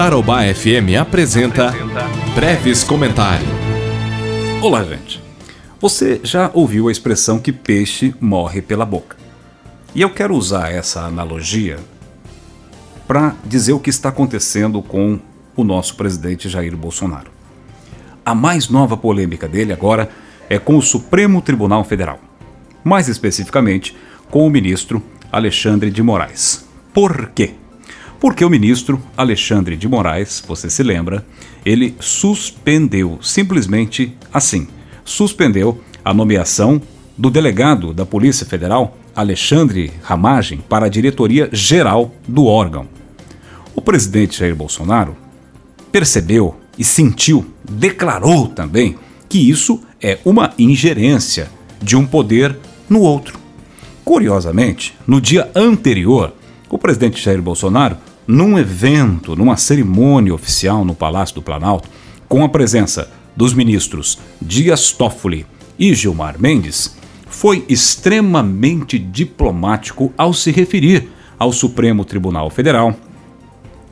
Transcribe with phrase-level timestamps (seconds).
[0.00, 1.74] Tarobá FM apresenta
[2.34, 3.50] Breves Comentários.
[4.62, 5.22] Olá, gente.
[5.78, 9.18] Você já ouviu a expressão que peixe morre pela boca?
[9.94, 11.76] E eu quero usar essa analogia
[13.06, 15.20] para dizer o que está acontecendo com
[15.54, 17.30] o nosso presidente Jair Bolsonaro.
[18.24, 20.08] A mais nova polêmica dele agora
[20.48, 22.18] é com o Supremo Tribunal Federal,
[22.82, 23.94] mais especificamente
[24.30, 26.66] com o ministro Alexandre de Moraes.
[26.94, 27.59] Por quê?
[28.20, 31.24] Porque o ministro Alexandre de Moraes, você se lembra,
[31.64, 34.68] ele suspendeu, simplesmente assim,
[35.02, 36.80] suspendeu a nomeação
[37.16, 42.86] do delegado da Polícia Federal, Alexandre Ramagem, para a diretoria geral do órgão.
[43.74, 45.16] O presidente Jair Bolsonaro
[45.90, 48.96] percebeu e sentiu, declarou também,
[49.28, 51.50] que isso é uma ingerência
[51.80, 52.56] de um poder
[52.88, 53.38] no outro.
[54.04, 56.34] Curiosamente, no dia anterior,
[56.68, 57.96] o presidente Jair Bolsonaro,
[58.30, 61.88] num evento, numa cerimônia oficial no Palácio do Planalto,
[62.28, 65.44] com a presença dos ministros Dias Toffoli
[65.76, 72.94] e Gilmar Mendes, foi extremamente diplomático ao se referir ao Supremo Tribunal Federal,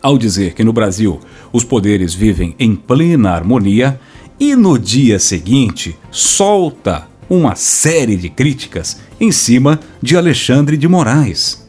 [0.00, 1.20] ao dizer que no Brasil
[1.52, 4.00] os poderes vivem em plena harmonia
[4.40, 11.66] e no dia seguinte solta uma série de críticas em cima de Alexandre de Moraes.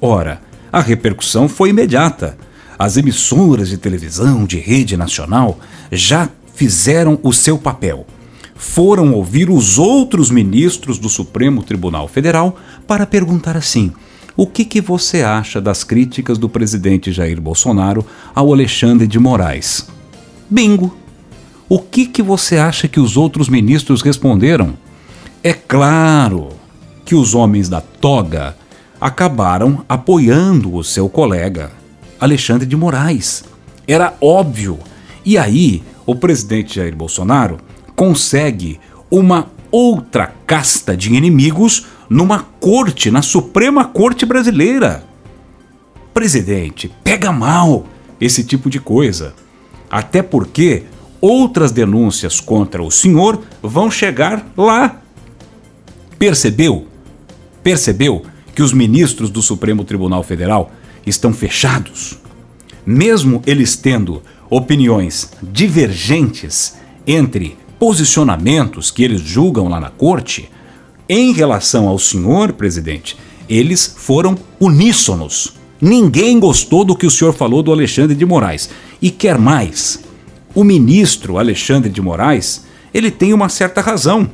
[0.00, 0.45] Ora,
[0.76, 2.36] a repercussão foi imediata.
[2.78, 5.58] As emissoras de televisão de rede nacional
[5.90, 8.06] já fizeram o seu papel.
[8.54, 13.90] Foram ouvir os outros ministros do Supremo Tribunal Federal para perguntar assim:
[14.36, 18.04] o que, que você acha das críticas do presidente Jair Bolsonaro
[18.34, 19.88] ao Alexandre de Moraes?
[20.50, 20.94] Bingo!
[21.70, 24.74] O que, que você acha que os outros ministros responderam?
[25.42, 26.50] É claro
[27.02, 28.54] que os homens da toga
[29.06, 31.70] acabaram apoiando o seu colega,
[32.18, 33.44] Alexandre de Moraes.
[33.86, 34.80] Era óbvio.
[35.24, 37.58] E aí, o presidente Jair Bolsonaro
[37.94, 45.04] consegue uma outra casta de inimigos numa corte, na Suprema Corte Brasileira.
[46.12, 47.86] Presidente, pega mal
[48.20, 49.34] esse tipo de coisa.
[49.88, 50.82] Até porque
[51.20, 55.00] outras denúncias contra o senhor vão chegar lá
[56.18, 56.86] Percebeu?
[57.62, 58.24] Percebeu
[58.56, 60.72] que os ministros do Supremo Tribunal Federal
[61.04, 62.18] estão fechados?
[62.86, 66.74] Mesmo eles tendo opiniões divergentes
[67.06, 70.50] entre posicionamentos que eles julgam lá na corte,
[71.06, 75.52] em relação ao senhor presidente, eles foram uníssonos.
[75.78, 78.70] Ninguém gostou do que o senhor falou do Alexandre de Moraes.
[79.02, 80.02] E quer mais.
[80.54, 82.64] O ministro Alexandre de Moraes,
[82.94, 84.30] ele tem uma certa razão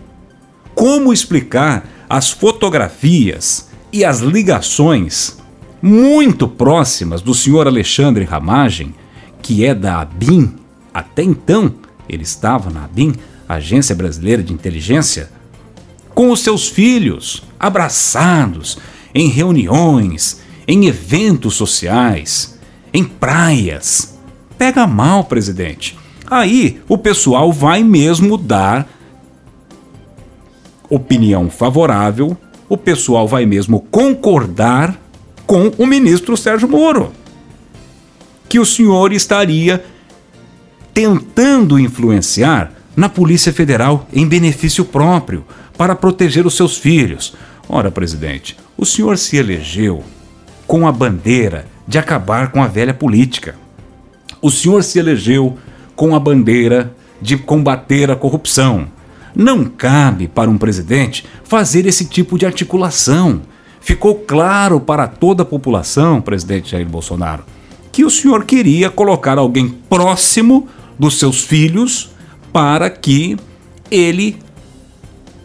[0.77, 5.37] como explicar as fotografias e as ligações
[5.83, 8.95] muito próximas do senhor Alexandre Ramagem,
[9.43, 10.55] que é da ABIN,
[10.95, 11.75] até então
[12.09, 13.15] ele estava na ABIN,
[13.49, 15.31] Agência Brasileira de Inteligência,
[16.15, 18.79] com os seus filhos, abraçados,
[19.15, 22.59] em reuniões, em eventos sociais,
[22.93, 24.19] em praias.
[24.57, 25.99] Pega mal, presidente.
[26.31, 28.89] Aí o pessoal vai mesmo dar
[30.89, 32.37] opinião favorável,
[32.73, 34.99] o pessoal vai mesmo concordar
[35.47, 37.13] com o ministro Sérgio Moro.
[38.49, 39.85] Que o senhor estaria
[40.95, 45.45] tentando influenciar na Polícia Federal em benefício próprio,
[45.77, 47.35] para proteger os seus filhos.
[47.69, 50.03] Ora, presidente, o senhor se elegeu
[50.67, 53.55] com a bandeira de acabar com a velha política.
[54.41, 55.59] O senhor se elegeu
[55.95, 58.89] com a bandeira de combater a corrupção.
[59.35, 63.43] Não cabe para um presidente fazer esse tipo de articulação.
[63.81, 67.45] Ficou claro para toda a população, presidente Jair Bolsonaro,
[67.91, 72.11] que o senhor queria colocar alguém próximo dos seus filhos
[72.53, 73.37] para que
[73.91, 74.37] ele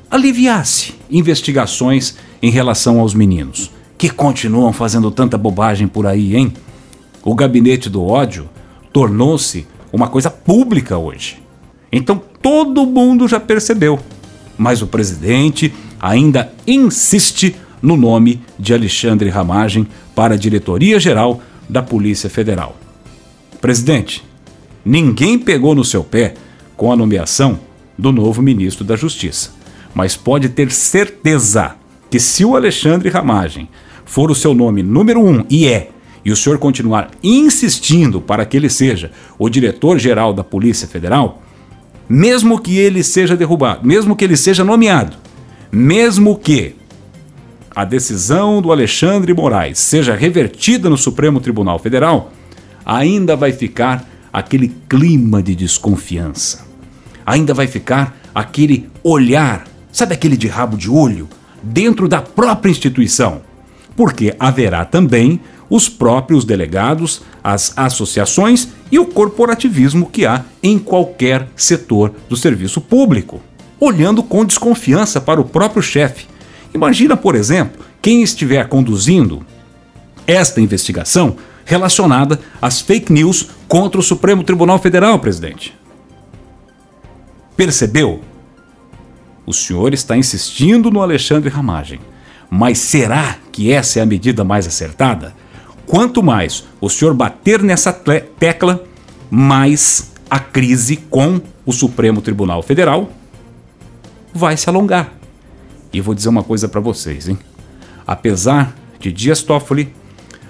[0.09, 6.53] aliviasse investigações em relação aos meninos, que continuam fazendo tanta bobagem por aí, hein?
[7.23, 8.49] O gabinete do ódio
[8.93, 11.41] tornou-se uma coisa pública hoje.
[11.91, 13.99] Então todo mundo já percebeu.
[14.57, 22.29] Mas o presidente ainda insiste no nome de Alexandre Ramagem para a diretoria-geral da Polícia
[22.29, 22.75] Federal.
[23.61, 24.23] Presidente,
[24.83, 26.33] ninguém pegou no seu pé
[26.75, 27.59] com a nomeação
[27.97, 29.51] do novo ministro da Justiça,
[29.93, 31.75] mas pode ter certeza
[32.09, 33.67] que se o Alexandre Ramagem
[34.05, 35.89] for o seu nome número um, e é,
[36.23, 41.41] e o senhor continuar insistindo para que ele seja o diretor-geral da Polícia Federal,
[42.07, 45.17] mesmo que ele seja derrubado, mesmo que ele seja nomeado,
[45.71, 46.75] mesmo que
[47.75, 52.31] a decisão do Alexandre Moraes seja revertida no Supremo Tribunal Federal,
[52.85, 56.65] ainda vai ficar aquele clima de desconfiança.
[57.25, 61.27] Ainda vai ficar aquele olhar, sabe aquele de rabo de olho,
[61.61, 63.41] dentro da própria instituição.
[63.95, 71.47] Porque haverá também os próprios delegados, as associações e o corporativismo que há em qualquer
[71.55, 73.41] setor do serviço público,
[73.79, 76.25] olhando com desconfiança para o próprio chefe.
[76.73, 79.45] Imagina, por exemplo, quem estiver conduzindo
[80.25, 85.77] esta investigação relacionada às fake news contra o Supremo Tribunal Federal, presidente.
[87.55, 88.21] Percebeu?
[89.45, 91.99] O senhor está insistindo no Alexandre Ramagem.
[92.49, 95.35] Mas será que essa é a medida mais acertada?
[95.87, 98.83] Quanto mais o senhor bater nessa tecla,
[99.31, 103.09] mais a crise com o Supremo Tribunal Federal
[104.33, 105.13] vai se alongar.
[105.93, 107.39] E vou dizer uma coisa para vocês, hein?
[108.05, 109.93] Apesar de Dias Toffoli,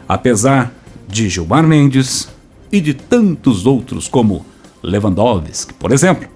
[0.09, 0.73] apesar
[1.07, 2.27] de Gilmar Mendes
[2.71, 4.43] e de tantos outros como
[4.81, 6.27] Lewandowski, por exemplo,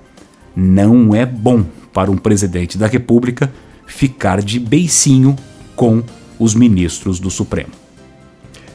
[0.56, 3.52] não é bom para um presidente da República
[3.88, 5.36] ficar de beicinho
[5.76, 6.04] com
[6.38, 7.81] os ministros do Supremo.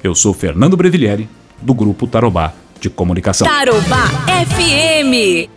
[0.07, 1.29] Eu sou Fernando Brevilieri,
[1.61, 3.45] do Grupo Tarobá de Comunicação.
[3.45, 4.07] Tarobá
[4.47, 5.56] FM.